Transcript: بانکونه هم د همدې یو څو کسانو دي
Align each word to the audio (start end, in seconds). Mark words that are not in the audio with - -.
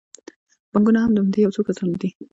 بانکونه 0.71 0.99
هم 1.01 1.11
د 1.13 1.17
همدې 1.23 1.39
یو 1.45 1.55
څو 1.55 1.61
کسانو 1.67 1.95
دي 2.01 2.09